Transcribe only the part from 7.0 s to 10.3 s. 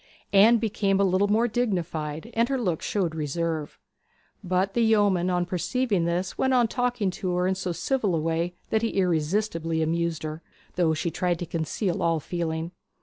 to her in so civil a way that he irresistibly amused